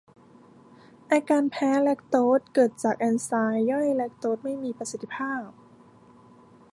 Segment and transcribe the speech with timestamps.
[1.11, 5.45] อาการแพ้แลคโทสเกิดจากเอนไซม์ย่อยแลคโทสไม่มีประสิทธิภาพ